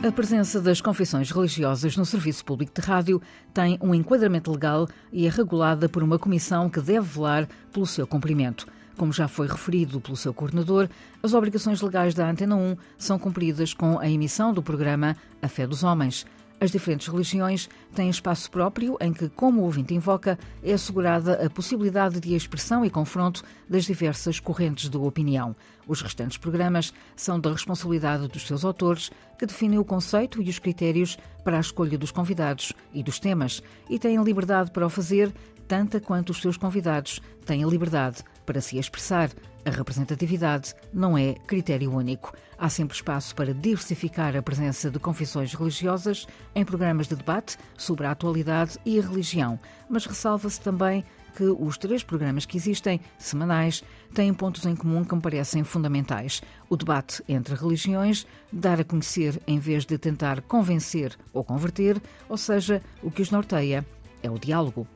A 0.05 0.11
presença 0.11 0.61
das 0.61 0.81
confissões 0.81 1.31
religiosas 1.31 1.97
no 1.97 2.05
serviço 2.05 2.45
público 2.45 2.73
de 2.75 2.85
rádio 2.85 3.23
tem 3.55 3.79
um 3.81 3.95
enquadramento 3.95 4.51
legal 4.51 4.89
e 5.13 5.29
é 5.29 5.31
regulada 5.31 5.89
por 5.89 6.03
uma 6.03 6.19
comissão 6.19 6.69
que 6.69 6.81
deve 6.81 7.07
velar 7.07 7.49
pelo 7.73 7.87
seu 7.87 8.05
cumprimento. 8.05 8.67
Como 8.97 9.13
já 9.13 9.27
foi 9.27 9.47
referido 9.47 10.01
pelo 10.01 10.17
seu 10.17 10.35
coordenador, 10.35 10.89
as 11.23 11.35
obrigações 11.35 11.81
legais 11.81 12.15
da 12.15 12.29
Antena 12.29 12.57
1 12.57 12.77
são 12.99 13.19
cumpridas 13.19 13.73
com 13.73 13.99
a 13.99 14.09
emissão 14.09 14.53
do 14.53 14.63
programa 14.63 15.17
A 15.41 15.49
Fé 15.49 15.67
dos 15.67 15.83
Homens. 15.83 16.27
As 16.63 16.71
diferentes 16.71 17.09
religiões 17.09 17.69
têm 17.93 18.09
espaço 18.09 18.49
próprio 18.49 18.97
em 19.01 19.13
que, 19.13 19.29
como 19.31 19.61
o 19.61 19.65
ouvinte 19.65 19.95
invoca, 19.95 20.39
é 20.63 20.73
assegurada 20.73 21.45
a 21.45 21.51
possibilidade 21.51 22.21
de 22.21 22.37
expressão 22.37 22.85
e 22.85 22.91
confronto 22.91 23.43
das 23.69 23.85
diversas 23.85 24.39
correntes 24.39 24.89
de 24.89 24.97
opinião. 24.97 25.57
Os 25.89 26.01
restantes 26.01 26.39
programas 26.39 26.95
são 27.17 27.41
da 27.41 27.51
responsabilidade 27.51 28.29
dos 28.29 28.47
seus 28.47 28.65
autores, 28.65 29.11
que 29.37 29.45
definem 29.45 29.81
o 29.81 29.85
conceito 29.85 30.41
e 30.41 30.49
os 30.49 30.61
critérios 30.61 31.19
para 31.43 31.57
a 31.57 31.61
escolha 31.61 31.99
dos 31.99 32.13
convidados 32.13 32.73
e 32.95 33.03
dos 33.03 33.19
temas, 33.19 33.61
e 33.91 33.99
têm 33.99 34.23
liberdade 34.23 34.71
para 34.71 34.87
o 34.87 34.91
fazer, 34.91 35.35
tanta 35.67 35.99
quanto 35.99 36.31
os 36.31 36.41
seus 36.41 36.57
convidados 36.57 37.21
têm 37.45 37.65
a 37.65 37.67
liberdade 37.67 38.23
para 38.45 38.61
se 38.61 38.79
expressar. 38.79 39.31
A 39.65 39.71
representatividade 39.71 40.75
não 40.93 41.17
é 41.17 41.35
critério 41.47 41.95
único. 41.95 42.35
Há 42.59 42.69
sempre 42.69 42.97
espaço 42.97 43.35
para 43.35 43.55
diversificar 43.55 44.37
a 44.37 44.43
presença 44.43 44.91
de 44.91 44.99
confissões 44.99 45.55
religiosas 45.55 46.27
em 46.55 46.65
programas 46.65 47.07
de 47.07 47.15
debate 47.15 47.57
sobre 47.77 48.07
a 48.07 48.11
atualidade 48.11 48.79
e 48.85 48.99
a 48.99 49.03
religião, 49.03 49.59
mas 49.89 50.07
ressalva-se 50.07 50.61
também 50.61 51.05
que 51.37 51.45
os 51.45 51.79
três 51.79 52.03
programas 52.03 52.45
que 52.45 52.57
existem, 52.57 53.01
semanais, 53.19 53.83
têm 54.15 54.35
pontos 54.35 54.67
em 54.67 54.77
comum 54.77 55.05
que 55.05 55.15
me 55.15 55.21
parecem 55.21 55.65
fundamentais. 55.65 56.43
O 56.69 56.77
debate 56.77 57.23
entre 57.29 57.55
religiões, 57.55 58.27
dar 58.53 58.81
a 58.81 58.85
conhecer 58.85 59.41
em 59.47 59.59
vez 59.59 59.85
de 59.87 59.97
tentar 59.97 60.43
convencer 60.43 61.17
ou 61.33 61.43
converter, 61.43 62.01
ou 62.29 62.37
seja, 62.37 62.83
o 63.03 63.11
que 63.11 63.23
os 63.23 63.31
norteia 63.31 63.87
é 64.23 64.31
o 64.31 64.39
diálogo. 64.39 64.87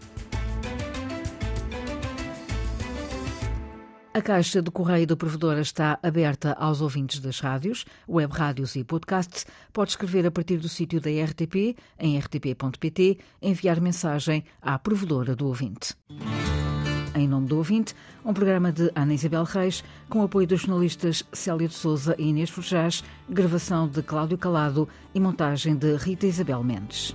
A 4.17 4.23
caixa 4.23 4.63
de 4.63 4.71
correio 4.71 5.07
da 5.07 5.15
provedora 5.15 5.61
está 5.61 5.99
aberta 6.03 6.55
aos 6.55 6.81
ouvintes 6.81 7.21
das 7.21 7.39
rádios, 7.39 7.85
web 8.09 8.33
rádios 8.33 8.75
e 8.75 8.83
podcasts. 8.83 9.45
Pode 9.75 9.91
escrever 9.91 10.25
a 10.25 10.31
partir 10.31 10.57
do 10.57 10.71
sítio 10.71 11.03
da 11.03 11.11
RTP, 11.11 11.77
em 11.99 12.19
rtp.pt, 12.19 13.19
enviar 13.43 13.79
mensagem 13.79 14.43
à 14.63 14.79
provedora 14.79 15.37
do 15.37 15.47
ouvinte. 15.47 15.95
Em 17.15 17.29
nome 17.29 17.47
do 17.47 17.59
ouvinte, 17.59 17.95
um 18.25 18.33
programa 18.33 18.73
de 18.73 18.91
Ana 18.95 19.13
Isabel 19.13 19.45
Reis, 19.45 19.85
com 20.09 20.23
apoio 20.23 20.47
dos 20.47 20.63
jornalistas 20.63 21.23
Célia 21.31 21.69
de 21.69 21.75
Souza 21.75 22.17
e 22.19 22.29
Inês 22.29 22.49
Forjás, 22.49 23.05
gravação 23.29 23.87
de 23.87 24.03
Cláudio 24.03 24.39
Calado 24.39 24.89
e 25.15 25.21
montagem 25.21 25.77
de 25.77 25.95
Rita 25.95 26.25
Isabel 26.25 26.65
Mendes. 26.65 27.15